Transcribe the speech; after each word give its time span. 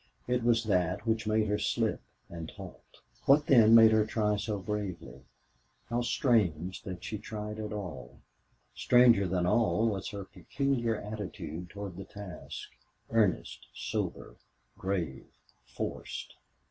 It 0.27 0.41
was 0.43 0.63
that 0.63 1.05
which 1.05 1.27
made 1.27 1.45
her 1.47 1.59
slip 1.59 2.01
and 2.27 2.49
halt. 2.49 3.01
What 3.27 3.45
then 3.45 3.75
made 3.75 3.91
her 3.91 4.03
try 4.03 4.35
so 4.35 4.57
bravely? 4.57 5.21
How 5.89 6.01
strange 6.01 6.81
that 6.81 7.03
she 7.03 7.19
tried 7.19 7.59
at 7.59 7.71
all! 7.71 8.17
Stranger 8.73 9.27
than 9.27 9.45
all 9.45 9.87
was 9.89 10.09
her 10.09 10.25
peculiar 10.25 10.95
attitude 10.95 11.69
toward 11.69 11.97
the 11.97 12.05
task 12.05 12.71
earnest, 13.11 13.67
sober, 13.75 14.37
grave, 14.75 15.27
forced. 15.67 16.33